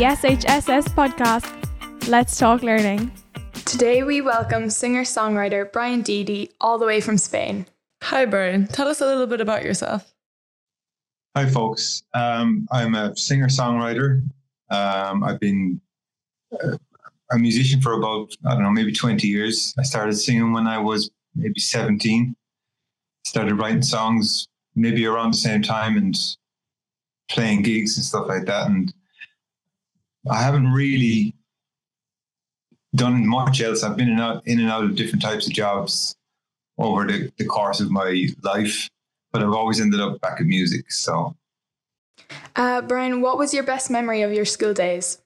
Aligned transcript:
the 0.00 0.06
SHSS 0.06 0.84
podcast. 0.94 2.08
Let's 2.08 2.38
talk 2.38 2.62
learning. 2.62 3.12
Today 3.66 4.02
we 4.02 4.22
welcome 4.22 4.70
singer 4.70 5.02
songwriter 5.02 5.70
Brian 5.70 6.00
Deady 6.00 6.50
all 6.58 6.78
the 6.78 6.86
way 6.86 7.02
from 7.02 7.18
Spain. 7.18 7.66
Hi, 8.04 8.24
Brian. 8.24 8.66
Tell 8.66 8.88
us 8.88 9.02
a 9.02 9.04
little 9.04 9.26
bit 9.26 9.42
about 9.42 9.62
yourself. 9.62 10.14
Hi, 11.36 11.46
folks. 11.46 12.02
Um, 12.14 12.66
I'm 12.72 12.94
a 12.94 13.14
singer 13.14 13.48
songwriter. 13.48 14.22
Um, 14.70 15.22
I've 15.22 15.38
been 15.38 15.82
uh, 16.50 16.78
a 17.30 17.38
musician 17.38 17.82
for 17.82 17.92
about, 17.92 18.34
I 18.46 18.54
don't 18.54 18.62
know, 18.62 18.70
maybe 18.70 18.94
20 18.94 19.28
years. 19.28 19.74
I 19.78 19.82
started 19.82 20.14
singing 20.14 20.54
when 20.54 20.66
I 20.66 20.78
was 20.78 21.10
maybe 21.34 21.60
17. 21.60 22.34
Started 23.26 23.54
writing 23.56 23.82
songs 23.82 24.48
maybe 24.74 25.04
around 25.04 25.34
the 25.34 25.36
same 25.36 25.60
time 25.60 25.98
and 25.98 26.16
playing 27.28 27.60
gigs 27.60 27.98
and 27.98 28.04
stuff 28.06 28.28
like 28.28 28.46
that. 28.46 28.66
And 28.70 28.94
I 30.28 30.42
haven't 30.42 30.72
really 30.72 31.34
done 32.94 33.26
much 33.26 33.60
else. 33.60 33.82
I've 33.82 33.96
been 33.96 34.08
in 34.08 34.14
and 34.14 34.22
out, 34.22 34.46
in 34.46 34.60
and 34.60 34.68
out 34.68 34.84
of 34.84 34.96
different 34.96 35.22
types 35.22 35.46
of 35.46 35.52
jobs 35.52 36.16
over 36.78 37.06
the, 37.06 37.30
the 37.38 37.44
course 37.44 37.80
of 37.80 37.90
my 37.90 38.26
life, 38.42 38.88
but 39.32 39.42
I've 39.42 39.52
always 39.52 39.80
ended 39.80 40.00
up 40.00 40.20
back 40.20 40.40
in 40.40 40.48
music. 40.48 40.90
So, 40.90 41.36
uh, 42.56 42.82
Brian, 42.82 43.20
what 43.20 43.38
was 43.38 43.54
your 43.54 43.62
best 43.62 43.90
memory 43.90 44.22
of 44.22 44.32
your 44.32 44.44
school 44.44 44.74
days? 44.74 45.18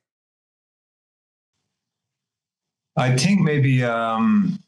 I 2.96 3.16
think 3.16 3.40
maybe 3.40 3.82
um, 3.82 4.60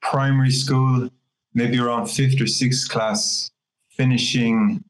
primary 0.00 0.50
school, 0.50 1.10
maybe 1.52 1.78
around 1.78 2.06
fifth 2.06 2.40
or 2.40 2.46
sixth 2.46 2.88
class, 2.88 3.50
finishing 3.90 4.82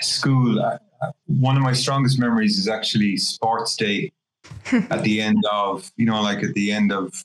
school. 0.00 0.78
One 1.26 1.56
of 1.56 1.62
my 1.62 1.72
strongest 1.72 2.18
memories 2.18 2.58
is 2.58 2.68
actually 2.68 3.16
sports 3.16 3.76
day 3.76 4.12
at 4.72 5.02
the 5.02 5.20
end 5.20 5.42
of, 5.50 5.90
you 5.96 6.06
know, 6.06 6.20
like 6.22 6.42
at 6.42 6.54
the 6.54 6.72
end 6.72 6.92
of 6.92 7.24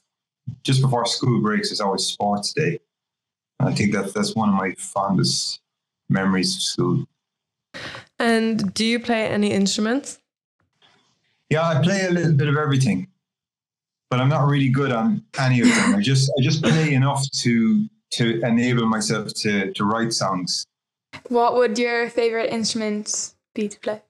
just 0.64 0.82
before 0.82 1.06
school 1.06 1.42
breaks, 1.42 1.72
it's 1.72 1.82
always 1.82 2.06
sports 2.06 2.54
day. 2.54 2.80
And 3.60 3.70
I 3.70 3.74
think 3.74 3.94
that 3.94 4.14
that's 4.14 4.36
one 4.36 4.50
of 4.50 4.56
my 4.56 4.74
fondest 4.78 5.62
memories 6.10 6.56
of 6.56 6.62
school. 6.62 7.08
And 8.20 8.74
do 8.74 8.86
you 8.86 9.00
play 9.00 9.28
any 9.28 9.52
instruments? 9.52 10.20
Yeah, 11.50 11.68
I 11.68 11.82
play 11.82 12.06
a 12.06 12.12
little 12.12 12.34
bit 12.34 12.48
of 12.48 12.58
everything, 12.58 13.08
but 14.10 14.20
I'm 14.20 14.30
not 14.30 14.48
really 14.48 14.70
good 14.70 14.92
on 14.92 15.24
any 15.38 15.62
of 15.62 15.68
them. 15.68 15.96
I 15.96 16.02
just 16.02 16.32
I 16.38 16.42
just 16.42 16.64
play 16.64 16.94
enough 16.94 17.30
to 17.44 17.88
to 18.12 18.42
enable 18.42 18.86
myself 18.88 19.34
to 19.36 19.72
to 19.74 19.84
write 19.84 20.14
songs. 20.14 20.66
What 21.28 21.56
would 21.56 21.78
your 21.78 22.10
favorite 22.10 22.52
instrument 22.52 23.35
be 23.56 23.68
to 23.68 23.80
play? 23.80 24.02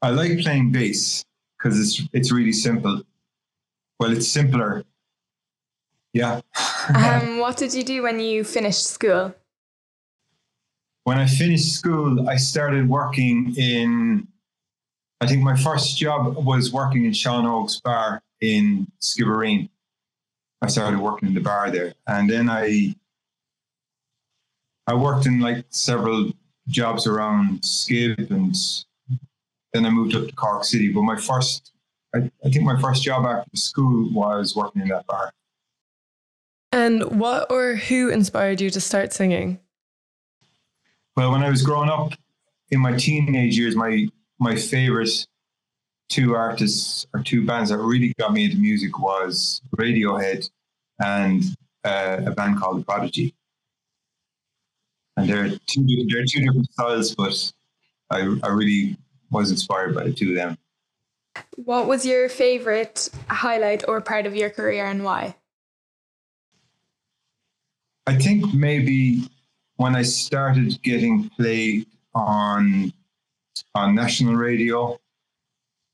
I 0.00 0.10
like 0.10 0.38
playing 0.40 0.72
bass 0.72 1.24
because 1.58 1.78
it's 1.78 2.08
it's 2.12 2.32
really 2.32 2.52
simple. 2.52 3.02
Well, 3.98 4.12
it's 4.12 4.28
simpler. 4.28 4.84
Yeah. 6.12 6.40
um, 6.94 7.38
what 7.38 7.56
did 7.56 7.74
you 7.74 7.82
do 7.82 8.02
when 8.02 8.20
you 8.20 8.44
finished 8.44 8.86
school? 8.86 9.34
When 11.04 11.18
I 11.18 11.26
finished 11.26 11.72
school, 11.74 12.28
I 12.28 12.36
started 12.36 12.88
working 12.88 13.54
in. 13.56 14.28
I 15.20 15.26
think 15.26 15.42
my 15.42 15.56
first 15.56 15.96
job 15.96 16.36
was 16.36 16.72
working 16.72 17.04
in 17.04 17.12
Sean 17.12 17.46
Oakes 17.46 17.80
Bar 17.80 18.22
in 18.40 18.86
Skibbereen. 19.00 19.68
I 20.60 20.68
started 20.68 21.00
working 21.00 21.28
in 21.28 21.34
the 21.34 21.40
bar 21.40 21.70
there, 21.70 21.94
and 22.06 22.30
then 22.30 22.48
I. 22.48 22.94
I 24.86 24.92
worked 24.92 25.24
in 25.24 25.40
like 25.40 25.64
several 25.70 26.32
jobs 26.68 27.06
around 27.06 27.60
Skib, 27.60 28.30
and 28.30 28.56
then 29.72 29.86
I 29.86 29.90
moved 29.90 30.14
up 30.14 30.26
to 30.26 30.34
Cork 30.34 30.64
City. 30.64 30.92
But 30.92 31.02
my 31.02 31.16
first, 31.16 31.72
I, 32.14 32.30
I 32.44 32.50
think 32.50 32.64
my 32.64 32.80
first 32.80 33.02
job 33.02 33.26
after 33.26 33.56
school 33.56 34.10
was 34.12 34.54
working 34.56 34.82
in 34.82 34.88
that 34.88 35.06
bar. 35.06 35.32
And 36.72 37.20
what 37.20 37.50
or 37.50 37.76
who 37.76 38.08
inspired 38.08 38.60
you 38.60 38.70
to 38.70 38.80
start 38.80 39.12
singing? 39.12 39.60
Well, 41.16 41.30
when 41.30 41.42
I 41.42 41.50
was 41.50 41.62
growing 41.62 41.88
up 41.88 42.12
in 42.70 42.80
my 42.80 42.96
teenage 42.96 43.56
years, 43.56 43.76
my 43.76 44.08
my 44.40 44.56
favorite 44.56 45.26
two 46.08 46.34
artists 46.34 47.06
or 47.14 47.22
two 47.22 47.46
bands 47.46 47.70
that 47.70 47.78
really 47.78 48.12
got 48.18 48.32
me 48.32 48.44
into 48.44 48.58
music 48.58 48.98
was 48.98 49.62
Radiohead 49.76 50.50
and 50.98 51.42
uh, 51.84 52.20
a 52.26 52.30
band 52.32 52.58
called 52.58 52.80
The 52.80 52.84
Prodigy. 52.84 53.34
And 55.16 55.28
they're 55.28 55.50
two 55.66 56.06
they're 56.10 56.24
two 56.24 56.40
different 56.40 56.70
styles, 56.72 57.14
but 57.14 57.52
I 58.10 58.36
I 58.42 58.48
really 58.48 58.96
was 59.30 59.50
inspired 59.50 59.94
by 59.94 60.04
the 60.04 60.12
two 60.12 60.30
of 60.30 60.36
them. 60.36 60.58
What 61.56 61.86
was 61.86 62.06
your 62.06 62.28
favorite 62.28 63.10
highlight 63.28 63.86
or 63.88 64.00
part 64.00 64.26
of 64.26 64.36
your 64.36 64.50
career 64.50 64.86
and 64.86 65.04
why? 65.04 65.34
I 68.06 68.16
think 68.16 68.52
maybe 68.52 69.28
when 69.76 69.96
I 69.96 70.02
started 70.02 70.80
getting 70.82 71.30
played 71.30 71.86
on 72.14 72.92
on 73.74 73.94
national 73.94 74.34
radio, 74.34 74.98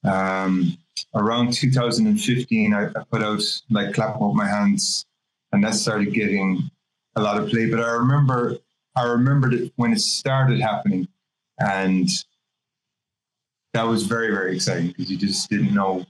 um, 0.04 0.76
around 1.14 1.52
2015, 1.52 2.74
I, 2.74 2.86
I 2.86 3.04
put 3.10 3.22
out 3.22 3.42
like 3.70 3.94
"Clap 3.94 4.20
Up 4.20 4.34
My 4.34 4.46
Hands," 4.46 5.06
and 5.52 5.64
that 5.64 5.74
started 5.74 6.12
getting 6.12 6.70
a 7.16 7.22
lot 7.22 7.40
of 7.40 7.48
play. 7.48 7.70
But 7.70 7.80
I 7.80 7.90
remember, 7.92 8.56
I 8.96 9.04
remembered 9.04 9.54
it 9.54 9.72
when 9.76 9.92
it 9.92 10.00
started 10.00 10.60
happening, 10.60 11.08
and 11.58 12.08
that 13.72 13.84
was 13.84 14.04
very, 14.04 14.30
very 14.30 14.56
exciting 14.56 14.88
because 14.88 15.10
you 15.10 15.16
just 15.16 15.48
didn't 15.48 15.74
know 15.74 16.04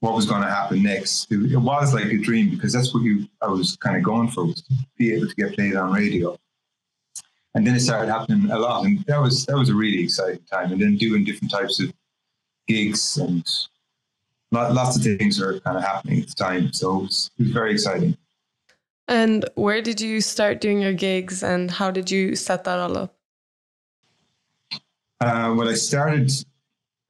what 0.00 0.14
was 0.14 0.26
going 0.26 0.42
to 0.42 0.48
happen 0.48 0.82
next. 0.82 1.30
It, 1.30 1.52
it, 1.52 1.56
was 1.56 1.94
like 1.94 2.06
a 2.06 2.18
dream 2.18 2.50
because 2.50 2.72
that's 2.72 2.92
what 2.92 3.02
you 3.02 3.28
I 3.40 3.48
was 3.48 3.76
kind 3.76 3.96
of 3.96 4.02
going 4.02 4.28
for 4.28 4.44
was 4.44 4.62
to 4.62 4.74
be 4.98 5.14
able 5.14 5.28
to 5.28 5.34
get 5.34 5.54
played 5.54 5.76
on 5.76 5.92
radio. 5.92 6.38
And 7.54 7.66
then 7.66 7.74
it 7.74 7.80
started 7.80 8.12
happening 8.12 8.50
a 8.50 8.58
lot, 8.58 8.84
and 8.84 9.00
that 9.06 9.18
was 9.18 9.46
that 9.46 9.56
was 9.56 9.70
a 9.70 9.74
really 9.74 10.04
exciting 10.04 10.42
time. 10.50 10.72
And 10.72 10.80
then 10.80 10.96
doing 10.96 11.24
different 11.24 11.50
types 11.50 11.80
of 11.80 11.92
gigs 12.68 13.16
and 13.16 13.48
lots 14.52 14.96
of 14.96 15.02
things 15.02 15.40
were 15.40 15.60
kind 15.60 15.76
of 15.76 15.82
happening 15.82 16.20
at 16.20 16.28
the 16.28 16.34
time. 16.34 16.72
So 16.72 16.98
it 16.98 17.02
was, 17.02 17.30
it 17.38 17.42
was 17.44 17.52
very 17.52 17.72
exciting. 17.72 18.16
And 19.08 19.48
where 19.54 19.82
did 19.82 20.00
you 20.00 20.20
start 20.20 20.60
doing 20.60 20.80
your 20.80 20.92
gigs, 20.92 21.42
and 21.42 21.70
how 21.70 21.90
did 21.90 22.10
you 22.10 22.34
set 22.34 22.64
that 22.64 22.78
all 22.78 22.96
up? 22.98 23.14
Uh, 25.20 25.54
well, 25.56 25.68
I 25.68 25.74
started 25.74 26.30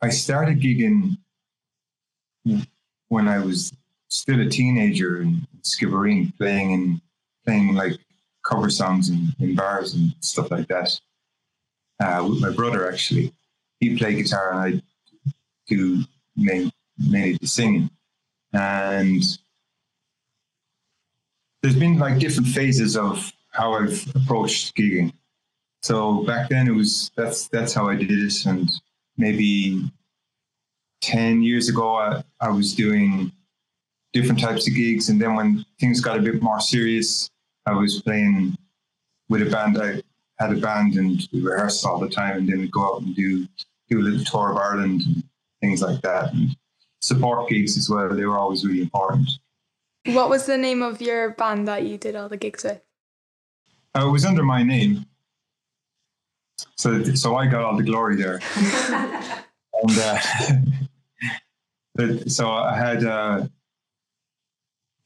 I 0.02 0.10
started 0.10 0.60
gigging 0.60 1.16
when 3.08 3.28
I 3.28 3.38
was 3.38 3.72
still 4.08 4.40
a 4.40 4.48
teenager 4.48 5.22
in 5.22 5.46
Skibbereen, 5.62 6.36
playing 6.36 6.72
and 6.72 7.00
playing 7.44 7.74
like 7.74 7.98
cover 8.44 8.70
songs 8.70 9.08
in, 9.08 9.34
in 9.40 9.54
bars 9.56 9.94
and 9.94 10.14
stuff 10.20 10.50
like 10.50 10.68
that. 10.68 11.00
Uh, 11.98 12.26
with 12.28 12.40
my 12.40 12.50
brother, 12.50 12.90
actually, 12.90 13.32
he 13.80 13.96
played 13.96 14.16
guitar 14.16 14.52
and 14.52 14.76
I 14.76 14.82
do 15.66 16.04
main, 16.36 16.70
mainly 16.98 17.38
the 17.40 17.46
singing. 17.46 17.90
And 18.52 19.22
there's 21.62 21.76
been 21.76 21.98
like 21.98 22.18
different 22.18 22.48
phases 22.48 22.96
of 22.96 23.32
how 23.50 23.74
I've 23.74 24.06
approached 24.14 24.76
gigging. 24.76 25.12
So 25.82 26.24
back 26.24 26.48
then 26.48 26.68
it 26.68 26.72
was 26.74 27.10
that's 27.16 27.48
that's 27.48 27.72
how 27.72 27.88
I 27.88 27.96
did 27.96 28.10
it, 28.10 28.46
and 28.46 28.68
maybe 29.16 29.90
10 31.02 31.42
years 31.42 31.68
ago, 31.68 31.96
I, 31.96 32.22
I 32.40 32.50
was 32.50 32.74
doing 32.74 33.32
different 34.12 34.40
types 34.40 34.68
of 34.68 34.74
gigs. 34.74 35.08
And 35.08 35.20
then 35.20 35.34
when 35.34 35.64
things 35.78 36.00
got 36.00 36.18
a 36.18 36.22
bit 36.22 36.42
more 36.42 36.60
serious, 36.60 37.30
I 37.66 37.72
was 37.72 38.02
playing 38.02 38.56
with 39.28 39.42
a 39.42 39.50
band. 39.50 39.80
I 39.80 40.02
had 40.38 40.52
a 40.52 40.60
band 40.60 40.96
and 40.96 41.28
we 41.32 41.42
rehearsed 41.42 41.84
all 41.84 41.98
the 41.98 42.08
time. 42.08 42.38
And 42.38 42.48
then 42.48 42.60
we'd 42.60 42.72
go 42.72 42.94
out 42.96 43.02
and 43.02 43.14
do, 43.14 43.46
do 43.88 44.00
a 44.00 44.02
little 44.02 44.24
tour 44.24 44.50
of 44.50 44.56
Ireland 44.56 45.02
and 45.06 45.22
things 45.60 45.82
like 45.82 46.00
that. 46.02 46.32
And 46.32 46.56
support 47.00 47.48
gigs 47.48 47.76
as 47.76 47.88
well. 47.88 48.08
They 48.08 48.24
were 48.24 48.38
always 48.38 48.64
really 48.64 48.82
important. 48.82 49.30
What 50.06 50.30
was 50.30 50.46
the 50.46 50.56
name 50.56 50.82
of 50.82 51.00
your 51.00 51.30
band 51.30 51.68
that 51.68 51.84
you 51.84 51.98
did 51.98 52.16
all 52.16 52.28
the 52.28 52.36
gigs 52.36 52.64
with? 52.64 52.80
Uh, 53.96 54.06
it 54.08 54.10
was 54.10 54.24
under 54.24 54.42
my 54.42 54.62
name. 54.62 55.06
So, 56.76 57.02
so 57.14 57.36
I 57.36 57.46
got 57.46 57.62
all 57.62 57.76
the 57.76 57.82
glory 57.82 58.16
there. 58.16 58.40
and 59.82 59.98
uh, 61.98 62.18
so 62.26 62.50
I 62.50 62.76
had 62.76 63.04
uh, 63.04 63.46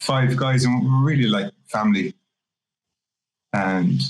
five 0.00 0.36
guys, 0.36 0.64
and 0.64 0.82
we 0.82 0.88
were 0.88 1.04
really 1.04 1.28
like 1.28 1.52
family. 1.66 2.14
And 3.52 4.00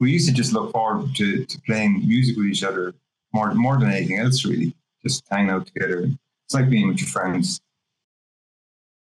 we 0.00 0.12
used 0.12 0.28
to 0.28 0.34
just 0.34 0.52
look 0.52 0.72
forward 0.72 1.14
to, 1.16 1.44
to 1.44 1.60
playing 1.62 2.06
music 2.06 2.36
with 2.36 2.46
each 2.46 2.64
other 2.64 2.94
more 3.32 3.54
more 3.54 3.78
than 3.78 3.90
anything 3.90 4.18
else, 4.18 4.44
really. 4.44 4.74
Just 5.02 5.24
hanging 5.30 5.50
out 5.50 5.66
together. 5.66 6.08
It's 6.46 6.54
like 6.54 6.70
being 6.70 6.88
with 6.88 7.00
your 7.00 7.08
friends. 7.08 7.60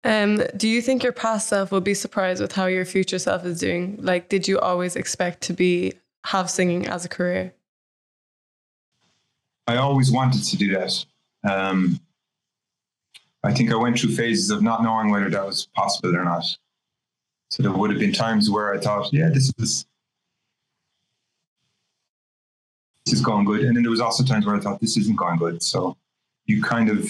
Um, 0.05 0.43
do 0.57 0.69
you 0.69 0.83
think 0.83 1.03
your 1.03 1.13
past 1.13 1.49
self 1.49 1.73
will 1.73 1.81
be 1.81 1.95
surprised 1.95 2.43
with 2.43 2.53
how 2.53 2.67
your 2.67 2.85
future 2.85 3.19
self 3.19 3.45
is 3.47 3.59
doing? 3.59 3.99
Like, 4.01 4.29
did 4.29 4.47
you 4.47 4.59
always 4.61 4.97
expect 4.97 5.41
to 5.43 5.55
be 5.55 5.95
have 6.25 6.51
singing 6.51 6.87
as 6.87 7.05
a 7.05 7.09
career? 7.09 7.55
I 9.67 9.77
always 9.77 10.13
wanted 10.13 10.43
to 10.45 10.57
do 10.57 10.73
that. 10.75 11.05
Um, 11.43 12.01
I 13.43 13.53
think 13.53 13.73
I 13.73 13.77
went 13.77 13.99
through 13.99 14.15
phases 14.15 14.51
of 14.51 14.63
not 14.63 14.83
knowing 14.83 15.11
whether 15.11 15.31
that 15.31 15.47
was 15.47 15.67
possible 15.75 16.15
or 16.15 16.25
not. 16.25 16.45
So 17.49 17.63
there 17.63 17.73
would 17.73 17.91
have 17.91 17.99
been 17.99 18.13
times 18.13 18.51
where 18.51 18.75
I 18.75 18.79
thought, 18.79 19.13
yeah, 19.13 19.29
this 19.29 19.53
is 19.59 19.87
this 23.05 23.15
is 23.15 23.21
going 23.21 23.45
good, 23.45 23.61
and 23.61 23.77
then 23.77 23.83
there 23.83 23.91
was 23.91 24.01
also 24.01 24.25
times 24.25 24.47
where 24.47 24.57
I 24.57 24.61
thought 24.61 24.81
this 24.81 24.97
isn't 24.97 25.17
going 25.17 25.39
good. 25.39 25.63
So 25.63 25.97
you 26.47 26.63
kind 26.63 26.89
of 26.89 27.07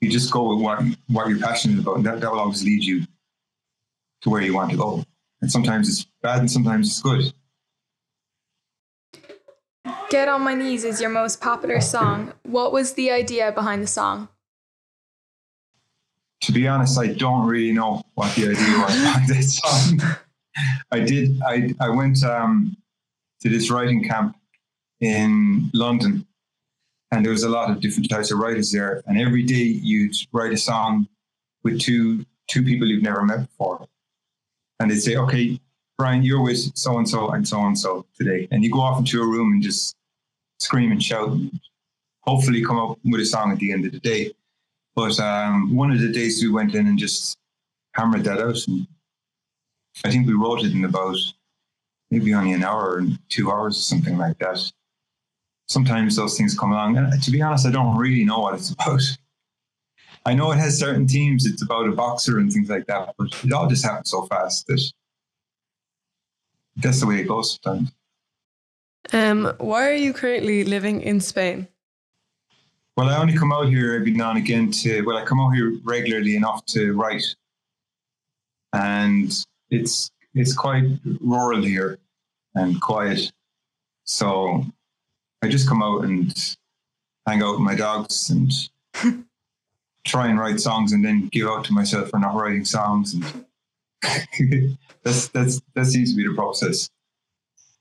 you 0.00 0.10
just 0.10 0.30
go 0.30 0.54
with 0.54 0.62
what 0.62 0.82
what 1.08 1.28
you're 1.28 1.38
passionate 1.38 1.80
about, 1.80 1.96
and 1.96 2.06
that, 2.06 2.20
that 2.20 2.30
will 2.30 2.40
always 2.40 2.64
lead 2.64 2.82
you 2.82 3.04
to 4.22 4.30
where 4.30 4.42
you 4.42 4.54
want 4.54 4.70
to 4.70 4.76
go. 4.76 5.04
And 5.40 5.50
sometimes 5.50 5.88
it's 5.88 6.06
bad, 6.22 6.40
and 6.40 6.50
sometimes 6.50 6.88
it's 6.88 7.02
good. 7.02 7.32
Get 10.10 10.28
on 10.28 10.42
My 10.42 10.54
Knees 10.54 10.84
is 10.84 11.00
your 11.00 11.10
most 11.10 11.40
popular 11.40 11.80
song. 11.80 12.32
What 12.42 12.72
was 12.72 12.94
the 12.94 13.10
idea 13.10 13.52
behind 13.52 13.82
the 13.82 13.86
song? 13.86 14.28
To 16.42 16.52
be 16.52 16.66
honest, 16.66 16.98
I 16.98 17.08
don't 17.08 17.46
really 17.46 17.72
know 17.72 18.02
what 18.14 18.34
the 18.34 18.50
idea 18.50 18.78
was 18.78 18.94
behind 18.94 19.28
that 19.28 19.42
song. 19.42 20.00
I 20.90 21.00
did. 21.00 21.40
I 21.42 21.74
I 21.80 21.88
went 21.90 22.24
um, 22.24 22.76
to 23.40 23.48
this 23.48 23.70
writing 23.70 24.08
camp 24.08 24.36
in 25.00 25.70
London, 25.74 26.26
and 27.10 27.24
there 27.24 27.32
was 27.32 27.42
a 27.42 27.48
lot 27.48 27.70
of 27.70 27.80
different 27.80 28.10
types 28.10 28.30
of 28.30 28.38
writers 28.38 28.70
there. 28.72 29.02
And 29.06 29.18
every 29.18 29.42
day 29.42 29.54
you'd 29.54 30.14
write 30.32 30.52
a 30.52 30.56
song 30.56 31.08
with 31.64 31.80
two 31.80 32.24
two 32.48 32.62
people 32.62 32.88
you've 32.88 33.02
never 33.02 33.22
met 33.22 33.40
before, 33.40 33.86
and 34.80 34.90
they'd 34.90 35.00
say, 35.00 35.16
"Okay, 35.16 35.60
Brian, 35.96 36.22
you're 36.22 36.42
with 36.42 36.76
so 36.76 36.98
and 36.98 37.08
so 37.08 37.30
and 37.30 37.46
so 37.46 37.64
and 37.64 37.78
so 37.78 38.06
today," 38.16 38.48
and 38.50 38.64
you 38.64 38.70
go 38.70 38.80
off 38.80 38.98
into 38.98 39.22
a 39.22 39.26
room 39.26 39.52
and 39.52 39.62
just 39.62 39.96
scream 40.60 40.92
and 40.92 41.02
shout, 41.02 41.30
and 41.30 41.60
hopefully 42.20 42.64
come 42.64 42.78
up 42.78 42.98
with 43.04 43.20
a 43.20 43.26
song 43.26 43.52
at 43.52 43.58
the 43.58 43.72
end 43.72 43.84
of 43.86 43.92
the 43.92 44.00
day. 44.00 44.32
But 44.94 45.18
um, 45.20 45.74
one 45.74 45.92
of 45.92 46.00
the 46.00 46.12
days 46.12 46.42
we 46.42 46.50
went 46.50 46.74
in 46.74 46.86
and 46.86 46.98
just 46.98 47.38
hammered 47.94 48.24
that 48.24 48.40
out, 48.40 48.66
and 48.66 48.86
I 50.04 50.10
think 50.10 50.26
we 50.26 50.34
wrote 50.34 50.64
it 50.64 50.72
in 50.72 50.84
about 50.84 51.16
maybe 52.10 52.34
only 52.34 52.52
an 52.52 52.64
hour 52.64 52.98
and 52.98 53.18
two 53.28 53.50
hours 53.50 53.78
or 53.78 53.82
something 53.82 54.16
like 54.16 54.38
that 54.38 54.72
sometimes 55.68 56.16
those 56.16 56.36
things 56.36 56.58
come 56.58 56.72
along. 56.72 56.96
And 56.96 57.22
to 57.22 57.30
be 57.30 57.42
honest, 57.42 57.66
I 57.66 57.70
don't 57.70 57.96
really 57.96 58.24
know 58.24 58.40
what 58.40 58.54
it's 58.54 58.70
about. 58.78 59.02
I 60.26 60.34
know 60.34 60.52
it 60.52 60.58
has 60.58 60.78
certain 60.78 61.06
themes. 61.06 61.46
It's 61.46 61.62
about 61.62 61.88
a 61.88 61.92
boxer 61.92 62.38
and 62.38 62.52
things 62.52 62.68
like 62.68 62.86
that, 62.86 63.14
but 63.16 63.28
it 63.44 63.52
all 63.52 63.68
just 63.68 63.84
happens 63.84 64.10
so 64.10 64.26
fast 64.26 64.66
that 64.66 64.92
that's 66.76 67.00
the 67.00 67.06
way 67.06 67.20
it 67.20 67.28
goes 67.28 67.58
sometimes. 67.62 67.92
Um, 69.12 69.54
why 69.58 69.88
are 69.88 69.94
you 69.94 70.12
currently 70.12 70.64
living 70.64 71.00
in 71.00 71.20
Spain? 71.20 71.68
Well, 72.96 73.08
I 73.08 73.16
only 73.16 73.36
come 73.38 73.52
out 73.52 73.68
here 73.68 73.94
every 73.94 74.10
now 74.10 74.30
and 74.30 74.38
again 74.38 74.70
to, 74.72 75.02
well, 75.02 75.16
I 75.16 75.24
come 75.24 75.40
out 75.40 75.50
here 75.50 75.78
regularly 75.84 76.36
enough 76.36 76.64
to 76.66 76.92
write. 76.94 77.24
And 78.74 79.32
it's 79.70 80.10
it's 80.34 80.52
quite 80.52 80.84
rural 81.20 81.62
here 81.62 81.98
and 82.54 82.80
quiet. 82.82 83.32
So 84.04 84.64
I 85.42 85.48
just 85.48 85.68
come 85.68 85.82
out 85.82 86.04
and 86.04 86.34
hang 87.26 87.42
out 87.42 87.52
with 87.52 87.60
my 87.60 87.74
dogs 87.74 88.30
and 88.30 88.52
try 90.04 90.28
and 90.28 90.38
write 90.38 90.60
songs 90.60 90.92
and 90.92 91.04
then 91.04 91.28
give 91.28 91.46
out 91.46 91.64
to 91.66 91.72
myself 91.72 92.10
for 92.10 92.18
not 92.18 92.34
writing 92.34 92.64
songs 92.64 93.14
and 93.14 93.44
that's 95.02 95.28
that's 95.28 95.60
that 95.74 95.86
seems 95.86 96.10
to 96.12 96.16
be 96.16 96.26
the 96.26 96.34
process. 96.34 96.88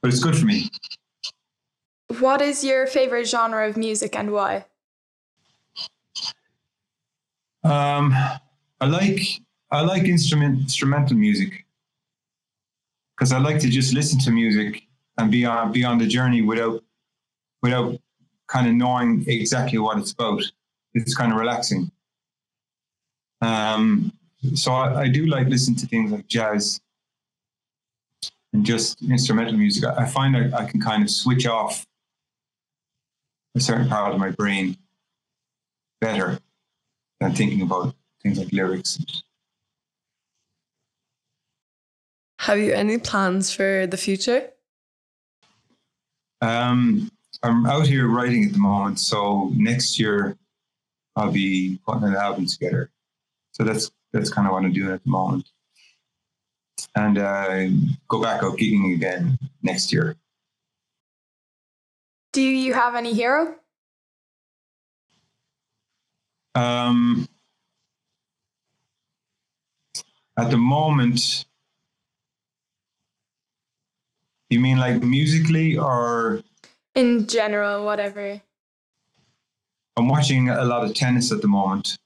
But 0.02 0.12
it's 0.12 0.24
good 0.24 0.38
for 0.38 0.46
me. 0.46 0.70
What 2.20 2.42
is 2.42 2.64
your 2.64 2.88
favorite 2.88 3.28
genre 3.28 3.68
of 3.68 3.78
music 3.78 4.16
and 4.16 4.32
why? 4.32 4.66
Um, 7.64 8.14
I 8.80 8.86
like 8.86 9.22
I 9.72 9.82
like 9.82 10.04
instrument 10.04 10.62
instrumental 10.62 11.18
music 11.18 11.66
because 13.16 13.32
I 13.32 13.40
like 13.40 13.60
to 13.60 13.70
just 13.70 13.94
listen 13.94 14.20
to 14.20 14.32
music 14.32 14.84
and 15.18 15.32
be 15.32 15.46
on 15.46 15.72
be 15.72 15.84
on 15.84 15.98
the 15.98 16.08
journey 16.08 16.42
without 16.42 16.84
without 17.62 18.00
kind 18.48 18.68
of 18.68 18.74
knowing 18.74 19.26
exactly 19.28 19.78
what 19.78 19.98
it's 19.98 20.12
about. 20.12 20.42
It's 20.94 21.16
kind 21.16 21.32
of 21.32 21.38
relaxing. 21.38 21.92
Um, 23.42 24.14
so 24.56 24.72
I, 24.72 25.02
I, 25.02 25.08
do 25.10 25.26
like 25.28 25.48
listening 25.48 25.78
to 25.78 25.88
things 25.88 26.12
like 26.12 26.28
jazz 26.28 26.82
and 28.54 28.66
just 28.66 29.02
instrumental 29.04 29.54
music. 29.54 29.84
I, 29.84 30.04
I 30.04 30.06
find 30.06 30.36
I, 30.36 30.58
I 30.58 30.66
can 30.66 30.82
kind 30.82 31.04
of 31.04 31.10
switch 31.12 31.46
off 31.46 31.86
a 33.56 33.60
certain 33.60 33.88
part 33.88 34.14
of 34.14 34.20
my 34.20 34.32
brain 34.32 34.78
better 36.02 36.40
than 37.20 37.34
thinking 37.34 37.62
about 37.62 37.94
things 38.24 38.40
like 38.40 38.52
lyrics. 38.52 39.00
Have 42.40 42.60
you 42.60 42.72
any 42.72 42.98
plans 42.98 43.52
for 43.52 43.88
the 43.88 43.98
future? 43.98 44.52
Um, 46.42 47.12
I'm 47.44 47.66
out 47.66 47.88
here 47.88 48.08
writing 48.08 48.46
at 48.46 48.54
the 48.54 48.60
moment, 48.60 49.00
so 49.00 49.52
next 49.56 50.00
year 50.00 50.38
I'll 51.16 51.32
be 51.32 51.80
putting 51.86 52.04
an 52.04 52.16
album 52.16 52.48
together. 52.48 52.92
So 53.52 53.64
that's 53.64 53.92
that's 54.14 54.32
kind 54.32 54.48
of 54.48 54.54
what 54.54 54.64
I'm 54.64 54.74
doing 54.74 54.92
at 54.92 55.04
the 55.04 55.10
moment, 55.10 55.50
and 56.96 57.18
uh, 57.18 57.68
go 58.08 58.22
back 58.22 58.44
out 58.44 58.58
gigging 58.58 58.96
again 58.96 59.38
next 59.62 59.92
year. 59.92 60.16
Do 62.34 62.42
you 62.42 62.74
have 62.74 62.96
any 62.96 63.14
hero? 63.14 63.56
Um, 66.56 67.28
at 70.38 70.50
the 70.50 70.58
moment, 70.58 71.46
you 74.50 74.60
mean 74.60 74.78
like 74.78 75.04
musically 75.04 75.78
or 75.78 76.42
in 76.98 77.28
general, 77.28 77.86
whatever. 77.86 78.42
I'm 79.96 80.08
watching 80.08 80.50
a 80.50 80.66
lot 80.66 80.84
of 80.84 80.96
tennis 80.96 81.32
at 81.32 81.42
the 81.42 81.48
moment. 81.48 81.98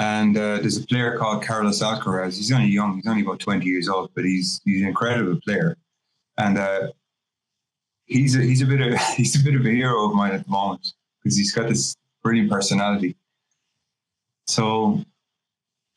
And 0.00 0.36
uh, 0.36 0.58
there's 0.58 0.78
a 0.78 0.86
player 0.86 1.18
called 1.18 1.44
Carlos 1.44 1.82
Alcaraz. 1.82 2.36
He's 2.36 2.50
only 2.50 2.68
young. 2.68 2.96
He's 2.96 3.06
only 3.06 3.22
about 3.22 3.40
20 3.40 3.66
years 3.66 3.88
old, 3.88 4.10
but 4.14 4.24
he's 4.24 4.60
he's 4.64 4.80
an 4.82 4.88
incredible 4.88 5.38
player. 5.44 5.76
And 6.38 6.56
uh, 6.56 6.92
he's 8.06 8.36
a, 8.36 8.40
he's 8.40 8.62
a 8.62 8.66
bit 8.66 8.80
of 8.80 8.98
he's 9.16 9.38
a 9.38 9.44
bit 9.44 9.54
of 9.54 9.66
a 9.66 9.70
hero 9.70 10.06
of 10.06 10.14
mine 10.14 10.32
at 10.32 10.44
the 10.44 10.50
moment 10.50 10.94
because 11.22 11.36
he's 11.36 11.52
got 11.52 11.68
this 11.68 11.96
brilliant 12.22 12.50
personality. 12.50 13.16
So 14.46 15.02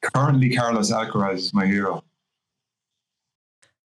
currently, 0.02 0.54
Carlos 0.56 0.92
Alcaraz 0.92 1.36
is 1.36 1.54
my 1.54 1.68
hero. 1.68 2.04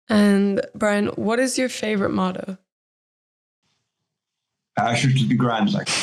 And 0.08 0.60
Brian, 0.74 1.08
what 1.08 1.38
is 1.38 1.58
your 1.58 1.68
favorite 1.68 2.10
motto? 2.10 2.56
I 4.78 4.94
should 4.94 5.14
be 5.14 5.34
grand, 5.36 5.72
like. 5.72 5.88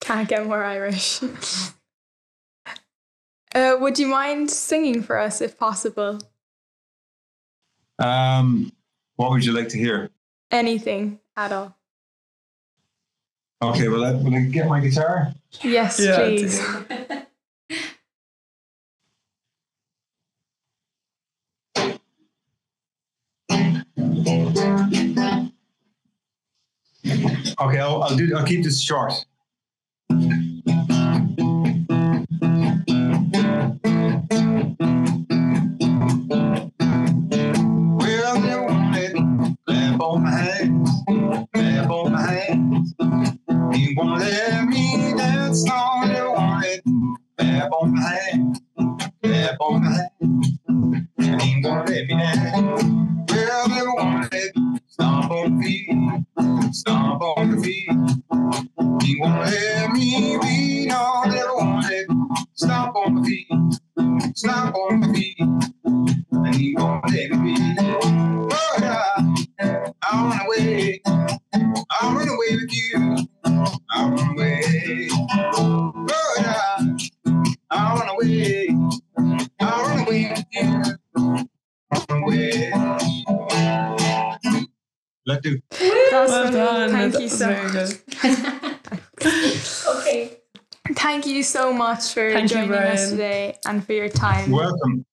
Can't 0.00 0.28
get 0.28 0.46
more 0.46 0.62
Irish. 0.64 1.20
Uh, 3.54 3.76
would 3.80 3.98
you 3.98 4.06
mind 4.06 4.50
singing 4.50 5.02
for 5.02 5.18
us 5.18 5.40
if 5.40 5.58
possible? 5.58 6.18
Um, 7.98 8.72
what 9.16 9.30
would 9.30 9.44
you 9.44 9.52
like 9.52 9.68
to 9.70 9.78
hear? 9.78 10.10
Anything 10.50 11.18
at 11.36 11.52
all. 11.52 11.76
Okay, 13.60 13.88
well, 13.88 14.16
will 14.18 14.34
I 14.34 14.40
get 14.42 14.68
my 14.68 14.80
guitar? 14.80 15.32
Yes, 15.62 15.98
yeah, 15.98 16.16
please. 16.16 16.60
Okay, 27.60 27.78
I'll, 27.78 28.02
I'll 28.02 28.16
do. 28.16 28.36
I'll 28.36 28.46
keep 28.46 28.62
this 28.62 28.80
short. 28.80 29.12
I 70.10 70.28
run 70.28 70.40
away 70.46 71.00
I 72.00 72.14
run 72.14 72.28
away 72.28 72.56
with 72.56 72.72
you. 72.72 73.26
I 73.90 74.08
run 74.08 74.30
away. 74.32 75.08
Oh, 75.10 76.34
yeah. 76.38 76.96
I 77.70 77.94
run 77.94 78.08
away. 78.08 78.68
I 79.60 79.82
run 79.82 80.00
away 80.06 80.32
with 80.34 80.44
you. 80.52 80.82
Run 82.10 82.22
away. 82.22 82.72
Let 85.26 85.42
do. 85.42 85.60
That's 85.70 86.30
Well 86.30 86.52
done. 86.52 86.90
Thank 86.90 87.12
That 87.12 87.22
you 87.22 87.28
so 87.28 87.50
much. 88.22 88.54
good. 91.08 91.14
Okay. 91.14 91.22
Thank 91.22 91.26
you 91.26 91.42
so 91.42 91.72
much 91.72 92.14
for 92.14 92.32
Thank 92.32 92.50
you, 92.50 92.56
joining 92.56 92.72
us 92.72 93.10
today 93.10 93.58
and 93.66 93.84
for 93.84 93.92
your 93.92 94.08
time. 94.08 94.50
Welcome. 94.50 95.04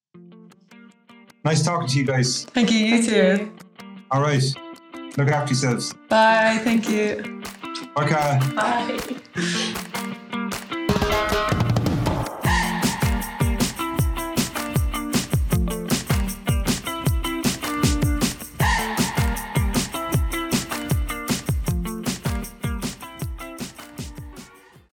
Nice 1.44 1.62
talking 1.62 1.88
to 1.88 1.98
you 1.98 2.04
guys. 2.04 2.44
Thank 2.46 2.70
you. 2.70 2.78
You 2.78 3.02
Thank 3.02 3.38
too. 3.38 3.44
you. 3.44 3.52
All 4.10 4.20
right. 4.20 4.42
Look 5.16 5.28
after 5.28 5.52
yourselves. 5.52 5.94
Bye. 6.08 6.58
Thank 6.62 6.88
you. 6.90 7.42
Okay. 7.96 8.38
Bye. 8.54 9.82